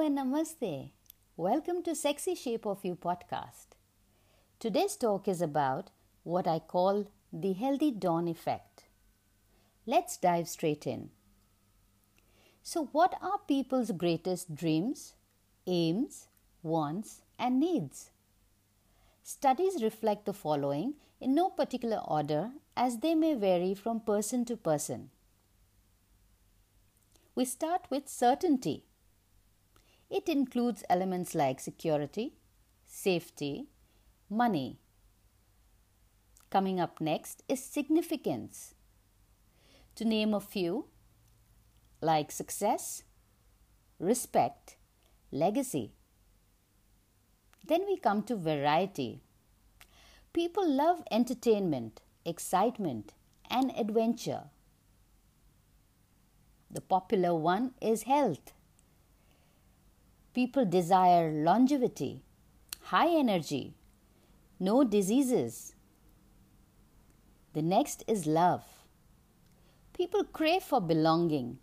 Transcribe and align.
And 0.00 0.16
namaste. 0.16 0.92
Welcome 1.36 1.82
to 1.82 1.94
Sexy 1.94 2.34
Shape 2.34 2.64
of 2.64 2.82
You 2.86 2.96
podcast. 2.96 3.76
Today's 4.58 4.96
talk 4.96 5.28
is 5.28 5.42
about 5.42 5.90
what 6.22 6.46
I 6.46 6.58
call 6.58 7.06
the 7.30 7.52
healthy 7.52 7.90
dawn 7.90 8.26
effect. 8.26 8.84
Let's 9.84 10.16
dive 10.16 10.48
straight 10.48 10.86
in. 10.86 11.10
So, 12.62 12.88
what 12.92 13.14
are 13.20 13.40
people's 13.46 13.90
greatest 13.90 14.54
dreams, 14.54 15.12
aims, 15.66 16.28
wants, 16.62 17.20
and 17.38 17.60
needs? 17.60 18.08
Studies 19.22 19.82
reflect 19.82 20.24
the 20.24 20.32
following 20.32 20.94
in 21.20 21.34
no 21.34 21.50
particular 21.50 21.98
order 21.98 22.52
as 22.74 23.00
they 23.00 23.14
may 23.14 23.34
vary 23.34 23.74
from 23.74 24.00
person 24.00 24.46
to 24.46 24.56
person. 24.56 25.10
We 27.34 27.44
start 27.44 27.82
with 27.90 28.08
certainty. 28.08 28.86
It 30.10 30.28
includes 30.28 30.82
elements 30.90 31.36
like 31.36 31.60
security, 31.60 32.34
safety, 32.84 33.68
money. 34.28 34.80
Coming 36.50 36.80
up 36.80 37.00
next 37.00 37.44
is 37.48 37.62
significance. 37.62 38.74
To 39.94 40.04
name 40.04 40.34
a 40.34 40.40
few, 40.40 40.86
like 42.00 42.32
success, 42.32 43.04
respect, 44.00 44.76
legacy. 45.30 45.92
Then 47.64 47.86
we 47.86 47.96
come 47.96 48.24
to 48.24 48.34
variety. 48.34 49.20
People 50.32 50.68
love 50.68 51.04
entertainment, 51.12 52.00
excitement, 52.24 53.12
and 53.48 53.70
adventure. 53.76 54.44
The 56.68 56.80
popular 56.80 57.34
one 57.34 57.74
is 57.80 58.04
health. 58.04 58.52
People 60.32 60.64
desire 60.64 61.32
longevity, 61.32 62.22
high 62.82 63.08
energy, 63.08 63.74
no 64.60 64.84
diseases. 64.84 65.74
The 67.52 67.62
next 67.62 68.04
is 68.06 68.26
love. 68.26 68.62
People 69.92 70.22
crave 70.22 70.62
for 70.62 70.80
belonging, 70.80 71.58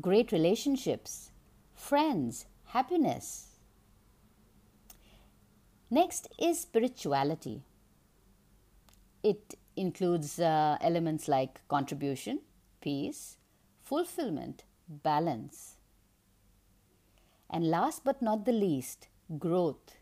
great 0.00 0.32
relationships, 0.32 1.30
friends, 1.74 2.44
happiness. 2.66 3.58
Next 5.90 6.28
is 6.38 6.60
spirituality. 6.60 7.62
It 9.22 9.54
includes 9.76 10.38
uh, 10.38 10.76
elements 10.80 11.26
like 11.26 11.66
contribution, 11.68 12.40
peace, 12.80 13.38
fulfillment, 13.82 14.64
balance. 14.88 15.73
And 17.50 17.70
last 17.70 18.04
but 18.04 18.20
not 18.22 18.44
the 18.44 18.52
least, 18.52 19.08
growth. 19.38 19.96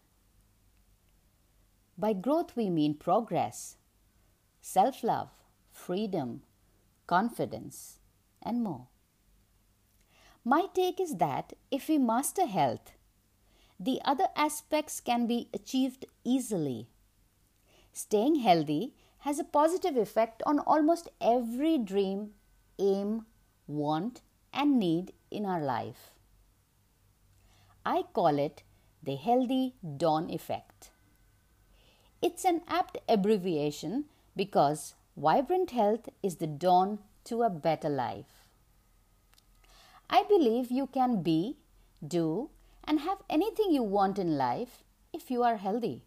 By 1.99 2.13
growth, 2.15 2.57
we 2.57 2.71
mean 2.71 2.95
progress, 2.95 3.77
self 4.61 5.03
love, 5.03 5.31
freedom, 5.71 6.43
confidence, 7.07 7.99
and 8.43 8.63
more. 8.63 8.89
My 10.45 10.67
take 10.75 10.99
is 11.01 11.17
that 11.17 11.53
if 11.71 11.89
we 11.89 11.99
master 11.99 12.47
health, 12.47 12.93
the 13.79 14.01
other 14.05 14.29
aspects 14.35 15.01
can 15.01 15.27
be 15.27 15.49
achieved 15.53 16.07
easily. 16.25 16.89
Staying 17.93 18.37
healthy 18.37 18.95
has 19.19 19.39
a 19.39 19.45
positive 19.45 19.97
effect 19.97 20.43
on 20.47 20.59
almost 20.61 21.09
every 21.21 21.79
dream, 21.79 22.31
aim, 22.79 23.27
want, 23.67 24.21
and 24.53 24.79
need 24.79 25.13
in 25.31 25.47
our 25.47 25.61
life. 25.61 26.12
I 27.85 28.05
call 28.13 28.39
it 28.39 28.63
the 29.03 29.17
healthy 29.17 29.75
dawn 29.97 30.31
effect. 30.31 30.91
It's 32.21 32.45
an 32.45 32.63
apt 32.69 32.99
abbreviation 33.09 34.05
because 34.37 34.95
vibrant 35.17 35.73
health 35.73 36.09
is 36.23 36.37
the 36.37 36.47
dawn 36.47 37.01
to 37.25 37.43
a 37.43 37.51
better 37.51 37.89
life. 37.89 38.49
I 40.09 40.23
believe 40.25 40.71
you 40.71 40.87
can 40.87 41.23
be, 41.23 41.57
do, 42.07 42.51
and 42.85 43.01
have 43.01 43.19
anything 43.29 43.73
you 43.73 43.83
want 43.83 44.19
in 44.19 44.37
life 44.37 44.85
if 45.13 45.31
you 45.31 45.43
are 45.43 45.57
healthy. 45.57 46.03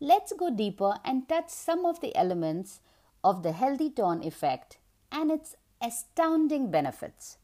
Let's 0.00 0.32
go 0.32 0.50
deeper 0.50 0.94
and 1.04 1.28
touch 1.28 1.50
some 1.50 1.84
of 1.84 2.00
the 2.00 2.16
elements 2.16 2.80
of 3.22 3.42
the 3.42 3.52
healthy 3.52 3.90
dawn 3.90 4.22
effect 4.22 4.78
and 5.12 5.30
its 5.30 5.54
astounding 5.80 6.70
benefits. 6.70 7.36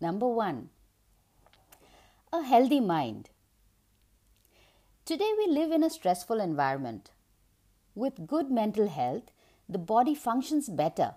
Number 0.00 0.26
one, 0.26 0.70
a 2.34 2.42
healthy 2.42 2.80
mind. 2.80 3.30
Today 5.04 5.32
we 5.38 5.46
live 5.46 5.70
in 5.70 5.84
a 5.84 5.90
stressful 5.90 6.40
environment. 6.40 7.12
With 7.94 8.26
good 8.26 8.50
mental 8.50 8.88
health, 8.88 9.30
the 9.68 9.78
body 9.78 10.16
functions 10.16 10.68
better. 10.68 11.14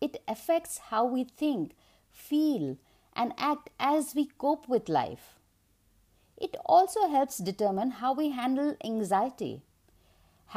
It 0.00 0.22
affects 0.26 0.78
how 0.90 1.04
we 1.04 1.24
think, 1.24 1.72
feel, 2.10 2.78
and 3.14 3.34
act 3.36 3.68
as 3.78 4.14
we 4.14 4.30
cope 4.38 4.66
with 4.66 4.88
life. 4.88 5.38
It 6.38 6.56
also 6.64 7.08
helps 7.08 7.36
determine 7.36 7.90
how 7.90 8.14
we 8.14 8.30
handle 8.30 8.76
anxiety, 8.82 9.60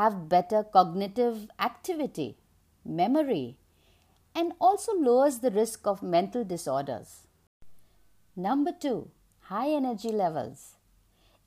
have 0.02 0.30
better 0.30 0.64
cognitive 0.64 1.50
activity, 1.60 2.38
memory, 2.86 3.58
and 4.34 4.54
also 4.62 4.94
lowers 4.94 5.40
the 5.40 5.52
risk 5.52 5.86
of 5.86 6.02
mental 6.02 6.46
disorders. 6.46 7.28
Number 8.34 8.72
two, 8.72 9.12
high 9.44 9.70
energy 9.70 10.10
levels. 10.10 10.76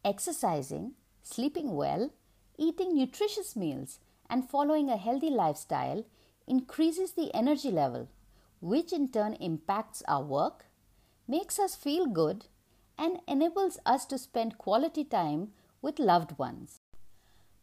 Exercising, 0.05 0.93
sleeping 1.23 1.75
well, 1.75 2.11
eating 2.59 2.95
nutritious 2.95 3.57
meals, 3.57 3.99
and 4.29 4.49
following 4.49 4.89
a 4.89 4.97
healthy 4.97 5.31
lifestyle 5.31 6.05
increases 6.47 7.13
the 7.13 7.35
energy 7.35 7.71
level, 7.71 8.09
which 8.61 8.93
in 8.93 9.09
turn 9.09 9.35
impacts 9.35 10.03
our 10.09 10.23
work, 10.23 10.67
makes 11.27 11.59
us 11.59 11.75
feel 11.75 12.07
good, 12.07 12.47
and 12.99 13.19
enables 13.27 13.79
us 13.87 14.05
to 14.07 14.19
spend 14.19 14.59
quality 14.59 15.05
time 15.05 15.49
with 15.83 15.99
loved 15.99 16.39
ones. 16.39 16.81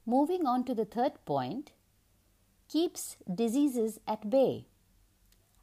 Moving 0.05 0.45
on 0.45 0.63
to 0.65 0.73
the 0.73 0.85
third 0.85 1.13
point, 1.25 1.71
keeps 2.67 3.17
diseases 3.33 3.99
at 4.07 4.29
bay. 4.29 4.65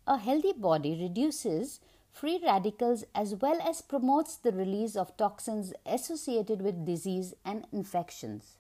A 0.06 0.18
healthy 0.18 0.52
body 0.52 0.98
reduces 1.00 1.80
free 2.12 2.40
radicals 2.44 3.04
as 3.14 3.34
well 3.36 3.60
as 3.62 3.82
promotes 3.82 4.36
the 4.36 4.52
release 4.52 4.96
of 4.96 5.16
toxins 5.16 5.72
associated 5.86 6.62
with 6.62 6.84
disease 6.84 7.34
and 7.44 7.66
infections. 7.72 8.56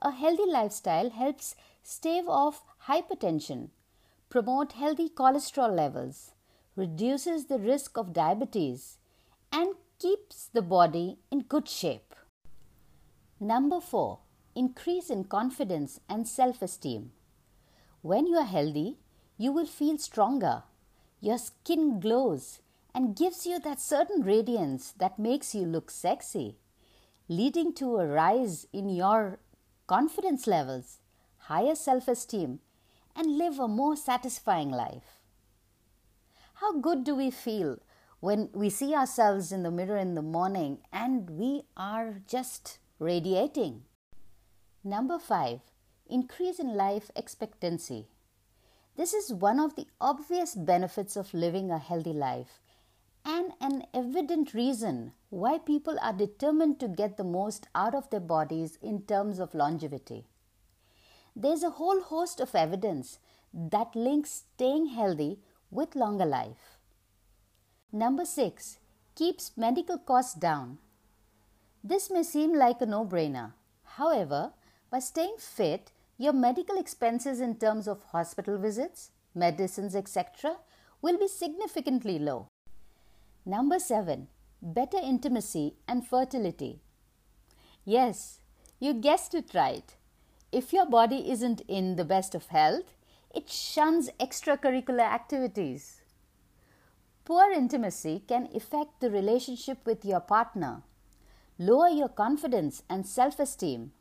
A 0.00 0.10
healthy 0.10 0.46
lifestyle 0.46 1.10
helps 1.10 1.56
stave 1.82 2.28
off 2.28 2.62
hypertension, 2.86 3.70
promote 4.28 4.72
healthy 4.72 5.08
cholesterol 5.08 5.74
levels, 5.74 6.32
reduces 6.76 7.46
the 7.46 7.58
risk 7.58 7.96
of 7.96 8.12
diabetes, 8.12 8.98
and 9.50 9.74
keeps 9.98 10.48
the 10.52 10.62
body 10.62 11.18
in 11.30 11.40
good 11.40 11.68
shape. 11.68 12.14
Number 13.40 13.80
4. 13.80 14.18
Increase 14.54 15.10
in 15.10 15.24
confidence 15.24 16.00
and 16.08 16.26
self 16.26 16.62
esteem. 16.62 17.12
When 18.02 18.26
you 18.26 18.36
are 18.36 18.44
healthy, 18.44 18.98
you 19.36 19.52
will 19.52 19.66
feel 19.66 19.98
stronger. 19.98 20.62
Your 21.20 21.38
skin 21.38 22.00
glows 22.00 22.60
and 22.94 23.16
gives 23.16 23.46
you 23.46 23.58
that 23.60 23.80
certain 23.80 24.22
radiance 24.22 24.92
that 24.98 25.18
makes 25.18 25.54
you 25.54 25.62
look 25.64 25.90
sexy, 25.90 26.56
leading 27.28 27.72
to 27.74 27.96
a 27.96 28.06
rise 28.06 28.66
in 28.72 28.88
your 28.88 29.38
confidence 29.86 30.46
levels, 30.46 30.98
higher 31.38 31.74
self 31.74 32.08
esteem, 32.08 32.60
and 33.14 33.38
live 33.38 33.58
a 33.58 33.68
more 33.68 33.96
satisfying 33.96 34.70
life. 34.70 35.20
How 36.54 36.78
good 36.78 37.04
do 37.04 37.14
we 37.14 37.30
feel 37.30 37.78
when 38.20 38.48
we 38.52 38.70
see 38.70 38.94
ourselves 38.94 39.52
in 39.52 39.62
the 39.62 39.70
mirror 39.70 39.98
in 39.98 40.14
the 40.14 40.22
morning 40.22 40.78
and 40.92 41.28
we 41.30 41.62
are 41.76 42.20
just 42.26 42.78
radiating? 42.98 43.82
Number 44.82 45.18
five, 45.18 45.60
increase 46.08 46.58
in 46.58 46.74
life 46.74 47.10
expectancy. 47.16 48.06
This 48.96 49.12
is 49.12 49.30
one 49.32 49.60
of 49.60 49.76
the 49.76 49.86
obvious 50.00 50.54
benefits 50.54 51.16
of 51.16 51.34
living 51.34 51.70
a 51.70 51.78
healthy 51.78 52.14
life 52.14 52.60
and 53.26 53.52
an 53.60 53.84
evident 53.92 54.54
reason 54.54 55.12
why 55.28 55.58
people 55.58 55.98
are 56.00 56.14
determined 56.14 56.80
to 56.80 56.88
get 56.88 57.18
the 57.18 57.24
most 57.24 57.66
out 57.74 57.94
of 57.94 58.08
their 58.08 58.20
bodies 58.20 58.78
in 58.80 59.02
terms 59.02 59.38
of 59.38 59.54
longevity. 59.54 60.24
There's 61.34 61.62
a 61.62 61.76
whole 61.78 62.00
host 62.00 62.40
of 62.40 62.54
evidence 62.54 63.18
that 63.52 63.94
links 63.94 64.44
staying 64.54 64.86
healthy 64.86 65.40
with 65.70 65.94
longer 65.94 66.24
life. 66.24 66.78
Number 67.92 68.24
6 68.24 68.78
keeps 69.14 69.52
medical 69.56 69.98
costs 69.98 70.34
down. 70.34 70.78
This 71.84 72.10
may 72.10 72.22
seem 72.22 72.54
like 72.54 72.80
a 72.80 72.86
no 72.86 73.04
brainer. 73.04 73.52
However, 73.84 74.52
by 74.90 75.00
staying 75.00 75.36
fit, 75.38 75.92
your 76.18 76.32
medical 76.32 76.78
expenses 76.78 77.40
in 77.40 77.56
terms 77.56 77.86
of 77.86 78.02
hospital 78.04 78.58
visits, 78.58 79.10
medicines, 79.34 79.94
etc., 79.94 80.56
will 81.02 81.18
be 81.18 81.28
significantly 81.28 82.18
low. 82.18 82.48
Number 83.44 83.78
seven, 83.78 84.28
better 84.62 84.98
intimacy 85.02 85.74
and 85.86 86.06
fertility. 86.06 86.80
Yes, 87.84 88.40
you 88.80 88.94
guessed 88.94 89.34
it 89.34 89.54
right. 89.54 89.94
If 90.50 90.72
your 90.72 90.86
body 90.86 91.30
isn't 91.30 91.60
in 91.68 91.96
the 91.96 92.04
best 92.04 92.34
of 92.34 92.46
health, 92.46 92.94
it 93.34 93.50
shuns 93.50 94.08
extracurricular 94.18 95.02
activities. 95.02 96.00
Poor 97.24 97.50
intimacy 97.52 98.22
can 98.26 98.48
affect 98.54 99.00
the 99.00 99.10
relationship 99.10 99.84
with 99.84 100.04
your 100.04 100.20
partner, 100.20 100.82
lower 101.58 101.88
your 101.88 102.08
confidence 102.08 102.82
and 102.88 103.06
self 103.06 103.38
esteem, 103.38 103.92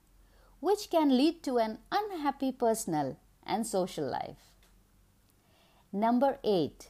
which 0.65 0.89
can 0.89 1.15
lead 1.15 1.43
to 1.43 1.59
an 1.59 1.77
unhappy 1.91 2.51
personal 2.51 3.15
and 3.45 3.67
social 3.67 4.03
life. 4.03 4.45
Number 5.93 6.39
8 6.43 6.89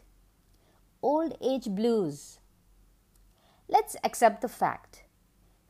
Old 1.02 1.36
Age 1.42 1.66
Blues. 1.80 2.40
Let's 3.68 3.98
accept 4.02 4.40
the 4.42 4.48
fact, 4.48 5.04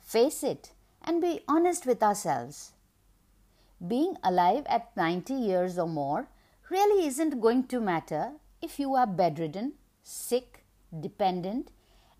face 0.03 0.43
it, 0.43 0.73
and 1.01 1.19
be 1.19 1.39
honest 1.47 1.87
with 1.87 2.03
ourselves. 2.03 2.73
Being 3.95 4.17
alive 4.23 4.67
at 4.67 4.95
90 4.95 5.33
years 5.33 5.79
or 5.79 5.87
more 5.87 6.27
really 6.69 7.07
isn't 7.07 7.41
going 7.41 7.65
to 7.69 7.81
matter 7.81 8.33
if 8.61 8.77
you 8.77 8.93
are 8.93 9.07
bedridden, 9.07 9.73
sick, 10.03 10.63
dependent, 11.07 11.71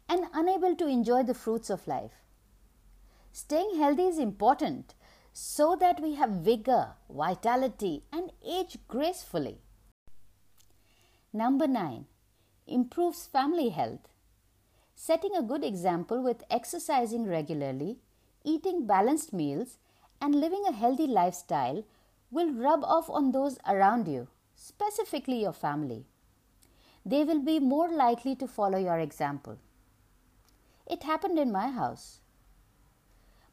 and 0.09 0.25
unable 0.33 0.75
to 0.77 0.87
enjoy 0.87 1.21
the 1.21 1.39
fruits 1.45 1.69
of 1.69 1.87
life. 1.87 2.23
Staying 3.31 3.75
healthy 3.77 4.07
is 4.07 4.17
important 4.17 4.95
so 5.37 5.75
that 5.75 5.99
we 5.99 6.15
have 6.15 6.29
vigor, 6.29 6.93
vitality, 7.09 8.03
and 8.09 8.31
age 8.47 8.77
gracefully. 8.87 9.57
Number 11.33 11.67
9. 11.67 12.05
Improves 12.67 13.25
family 13.25 13.67
health. 13.67 14.07
Setting 14.95 15.35
a 15.35 15.43
good 15.43 15.61
example 15.61 16.23
with 16.23 16.45
exercising 16.49 17.27
regularly, 17.27 17.97
eating 18.45 18.87
balanced 18.87 19.33
meals, 19.33 19.77
and 20.21 20.33
living 20.33 20.63
a 20.69 20.71
healthy 20.71 21.05
lifestyle 21.05 21.83
will 22.31 22.53
rub 22.53 22.85
off 22.85 23.09
on 23.09 23.33
those 23.33 23.57
around 23.67 24.07
you, 24.07 24.29
specifically 24.55 25.41
your 25.41 25.51
family. 25.51 26.05
They 27.05 27.25
will 27.25 27.41
be 27.41 27.59
more 27.59 27.89
likely 27.89 28.37
to 28.37 28.47
follow 28.47 28.77
your 28.77 28.99
example. 28.99 29.57
It 30.87 31.03
happened 31.03 31.37
in 31.37 31.51
my 31.51 31.71
house. 31.71 32.21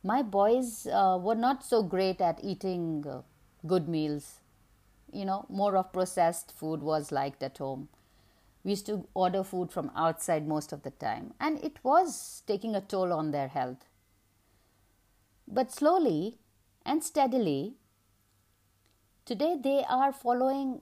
My 0.04 0.22
boys 0.22 0.87
uh, 0.87 1.19
were 1.22 1.37
not 1.37 1.64
so 1.64 1.82
great 1.82 2.20
at 2.20 2.40
eating 2.43 3.04
uh, 3.08 3.22
good 3.66 3.88
meals. 3.88 4.40
You 5.12 5.25
know, 5.25 5.46
more 5.49 5.76
of 5.76 5.93
processed 5.93 6.50
food 6.50 6.82
was 6.82 7.12
liked 7.12 7.43
at 7.43 7.58
home. 7.58 7.88
We 8.64 8.72
used 8.72 8.87
to 8.87 9.06
order 9.14 9.44
food 9.44 9.70
from 9.70 9.90
outside 9.94 10.46
most 10.49 10.72
of 10.72 10.82
the 10.82 10.90
time, 10.90 11.34
and 11.38 11.62
it 11.62 11.78
was 11.84 12.43
taking 12.46 12.75
a 12.75 12.81
toll 12.81 13.12
on 13.12 13.31
their 13.31 13.49
health. 13.49 13.87
But 15.46 15.70
slowly 15.70 16.38
and 16.84 17.02
steadily, 17.04 17.76
today 19.25 19.56
they 19.62 19.84
are 19.88 20.12
following 20.12 20.81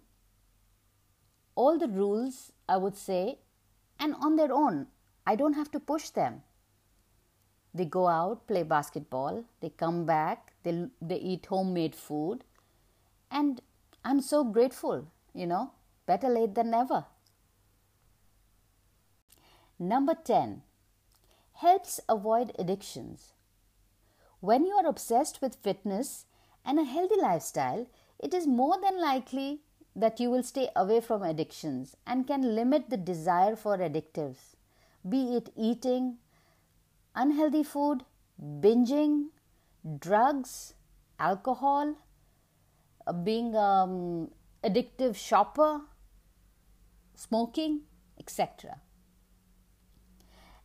all 1.54 1.78
the 1.78 1.88
rules, 1.88 2.52
I 2.68 2.76
would 2.78 2.96
say, 2.96 3.40
and 3.98 4.14
on 4.14 4.36
their 4.36 4.52
own. 4.52 4.86
I 5.26 5.36
don't 5.36 5.54
have 5.54 5.70
to 5.72 5.80
push 5.80 6.08
them. 6.10 6.42
They 7.72 7.84
go 7.84 8.08
out, 8.08 8.46
play 8.46 8.62
basketball, 8.62 9.44
they 9.60 9.70
come 9.70 10.04
back, 10.04 10.52
they, 10.62 10.86
they 11.00 11.16
eat 11.16 11.46
homemade 11.46 11.94
food, 11.94 12.44
and 13.30 13.60
I'm 14.04 14.20
so 14.20 14.42
grateful, 14.44 15.06
you 15.34 15.46
know, 15.46 15.72
better 16.06 16.28
late 16.28 16.54
than 16.54 16.70
never. 16.70 17.04
Number 19.78 20.14
10 20.14 20.62
helps 21.54 22.00
avoid 22.08 22.52
addictions. 22.58 23.32
When 24.40 24.64
you 24.64 24.72
are 24.74 24.86
obsessed 24.86 25.40
with 25.40 25.62
fitness 25.62 26.24
and 26.64 26.78
a 26.78 26.84
healthy 26.84 27.20
lifestyle, 27.20 27.86
it 28.18 28.34
is 28.34 28.46
more 28.46 28.78
than 28.80 29.00
likely 29.00 29.60
that 29.94 30.20
you 30.20 30.30
will 30.30 30.42
stay 30.42 30.70
away 30.74 31.00
from 31.00 31.22
addictions 31.22 31.96
and 32.06 32.26
can 32.26 32.54
limit 32.54 32.90
the 32.90 32.96
desire 32.96 33.56
for 33.56 33.76
addictives, 33.78 34.56
be 35.08 35.36
it 35.36 35.52
eating, 35.56 36.18
unhealthy 37.14 37.62
food, 37.62 38.04
binging, 38.40 39.26
drugs, 39.98 40.74
alcohol, 41.18 41.96
uh, 43.06 43.12
being 43.12 43.54
um, 43.56 44.30
addictive 44.64 45.16
shopper, 45.16 45.80
smoking, 47.14 47.80
etc. 48.18 48.80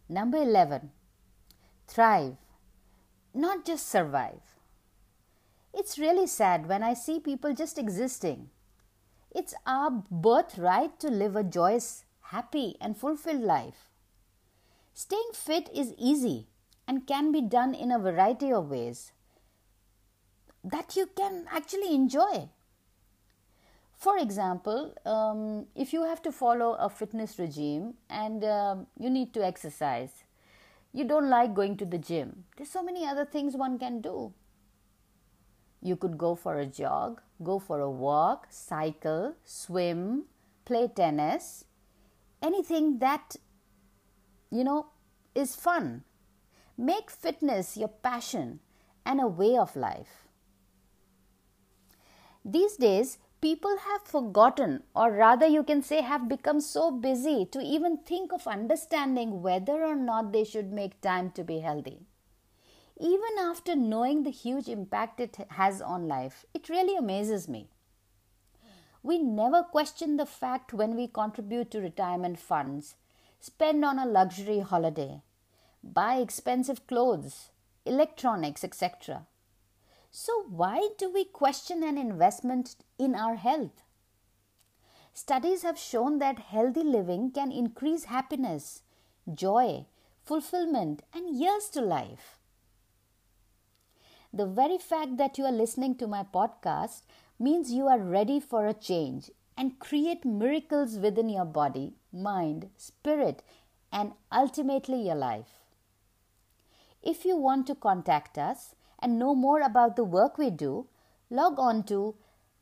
Number 0.08 0.38
11. 0.38 0.92
Thrive 1.88 2.38
not 3.36 3.66
just 3.66 3.90
survive. 3.90 4.42
It's 5.74 6.00
really 6.00 6.26
sad 6.26 6.70
when 6.70 6.82
I 6.84 6.94
see 6.94 7.20
people 7.20 7.54
just 7.54 7.78
existing. 7.78 8.50
It's 9.30 9.54
our 9.68 9.92
birthright 10.10 11.00
to 11.02 11.10
live 11.10 11.36
a 11.36 11.44
joyous, 11.44 12.06
happy, 12.22 12.78
and 12.80 12.98
fulfilled 12.98 13.42
life. 13.42 13.92
Staying 14.98 15.32
fit 15.34 15.70
is 15.76 15.94
easy 15.98 16.48
and 16.88 17.06
can 17.06 17.34
be 17.34 17.42
done 17.42 17.76
in 17.76 17.92
a 17.92 18.00
variety 18.00 18.50
of 18.54 18.70
ways 18.70 19.12
that 20.64 20.96
you 20.96 21.10
can 21.18 21.46
actually 21.52 21.94
enjoy. 21.94 22.48
For 23.98 24.18
example, 24.18 24.96
um, 25.06 25.66
if 25.76 25.92
you 25.92 26.06
have 26.06 26.22
to 26.22 26.32
follow 26.32 26.76
a 26.76 26.90
fitness 26.90 27.38
regime 27.38 27.96
and 28.10 28.42
uh, 28.46 28.78
you 28.98 29.10
need 29.10 29.34
to 29.34 29.46
exercise, 29.46 30.24
you 30.94 31.04
don't 31.04 31.30
like 31.30 31.54
going 31.54 31.76
to 31.76 31.86
the 31.86 31.98
gym. 31.98 32.46
There's 32.56 32.70
so 32.70 32.82
many 32.82 33.06
other 33.06 33.26
things 33.26 33.58
one 33.58 33.78
can 33.78 34.00
do. 34.00 34.32
You 35.82 35.98
could 35.98 36.18
go 36.18 36.36
for 36.36 36.58
a 36.58 36.66
jog, 36.66 37.22
go 37.44 37.60
for 37.60 37.82
a 37.82 37.92
walk, 37.92 38.48
cycle, 38.50 39.36
swim, 39.44 40.24
play 40.64 40.88
tennis, 40.88 41.66
anything 42.42 43.00
that, 43.00 43.36
you 44.56 44.64
know, 44.64 44.88
is 45.34 45.56
fun. 45.56 46.04
Make 46.78 47.12
fitness 47.12 47.78
your 47.78 47.90
passion 47.90 48.60
and 49.06 49.20
a 49.20 49.28
way 49.28 49.58
of 49.58 49.76
life. 49.76 50.28
These 52.44 52.78
days, 52.78 53.18
people 53.42 53.78
have 53.78 54.02
forgotten, 54.04 54.84
or 54.96 55.12
rather, 55.12 55.48
you 55.48 55.64
can 55.64 55.82
say, 55.82 56.02
have 56.02 56.30
become 56.30 56.62
so 56.62 56.92
busy 56.92 57.46
to 57.52 57.60
even 57.60 57.98
think 57.98 58.32
of 58.32 58.48
understanding 58.48 59.42
whether 59.42 59.84
or 59.84 59.96
not 59.96 60.32
they 60.32 60.44
should 60.44 60.72
make 60.72 61.02
time 61.02 61.32
to 61.32 61.44
be 61.44 61.60
healthy. 61.60 62.06
Even 63.00 63.38
after 63.40 63.76
knowing 63.76 64.24
the 64.24 64.32
huge 64.32 64.70
impact 64.70 65.20
it 65.20 65.38
has 65.50 65.82
on 65.82 66.08
life, 66.08 66.46
it 66.54 66.70
really 66.70 66.96
amazes 66.96 67.48
me. 67.50 67.70
We 69.04 69.20
never 69.20 69.64
question 69.64 70.18
the 70.18 70.26
fact 70.26 70.74
when 70.74 70.96
we 70.96 71.08
contribute 71.08 71.72
to 71.72 71.80
retirement 71.80 72.40
funds, 72.40 72.96
spend 73.46 73.86
on 73.86 74.00
a 74.00 74.08
luxury 74.08 74.60
holiday, 74.60 75.22
buy 75.84 76.16
expensive 76.16 76.88
clothes, 76.88 77.52
electronics, 77.86 78.64
etc. 78.64 79.28
So, 80.10 80.46
why 80.50 80.90
do 80.98 81.14
we 81.14 81.26
question 81.26 81.84
an 81.84 81.96
investment 81.96 82.76
in 82.98 83.14
our 83.14 83.36
health? 83.36 83.84
Studies 85.14 85.62
have 85.62 85.78
shown 85.78 86.18
that 86.18 86.40
healthy 86.40 86.84
living 86.84 87.30
can 87.30 87.52
increase 87.52 88.06
happiness, 88.06 88.82
joy, 89.32 89.86
fulfillment, 90.24 91.04
and 91.14 91.38
years 91.38 91.70
to 91.70 91.82
life. 91.82 92.40
The 94.34 94.48
very 94.48 94.80
fact 94.80 95.18
that 95.18 95.38
you 95.38 95.46
are 95.46 95.52
listening 95.52 95.96
to 95.98 96.08
my 96.08 96.24
podcast 96.24 97.04
means 97.38 97.72
you 97.72 97.86
are 97.86 98.00
ready 98.00 98.40
for 98.40 98.66
a 98.66 98.74
change 98.74 99.30
and 99.58 99.80
create 99.80 100.26
miracles 100.26 100.98
within 100.98 101.30
your 101.30 101.46
body, 101.46 101.94
mind, 102.12 102.70
spirit, 102.78 103.42
and 103.92 104.14
ultimately 104.32 105.08
your 105.08 105.16
life. 105.16 105.62
If 107.02 107.24
you 107.24 107.38
want 107.38 107.66
to 107.68 107.76
contact 107.76 108.38
us, 108.38 108.76
and 109.00 109.18
know 109.20 109.36
more 109.36 109.62
about 109.62 109.96
the 109.96 110.04
work 110.04 110.40
we 110.40 110.50
do, 110.50 110.88
log 111.30 111.60
on 111.60 111.84
to 111.84 112.16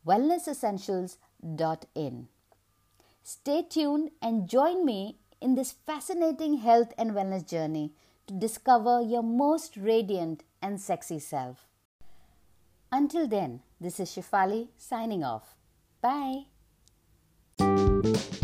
wellnessessentials.in. 0.06 2.28
Stay 3.22 3.62
tuned 3.62 4.10
and 4.20 4.48
join 4.48 4.84
me 4.84 5.16
in 5.40 5.54
this 5.54 5.72
fascinating 5.72 6.58
health 6.58 6.92
and 6.98 7.12
wellness 7.12 7.48
journey 7.48 7.94
to 8.26 8.34
discover 8.34 9.00
your 9.00 9.22
most 9.22 9.78
radiant 9.78 10.42
and 10.60 10.78
sexy 10.78 11.18
self. 11.18 11.66
Until 12.92 13.26
then, 13.26 13.62
this 13.80 13.98
is 13.98 14.10
Shifali 14.10 14.68
signing 14.76 15.24
off. 15.24 15.56
Bye. 16.02 16.48
Música 17.58 18.34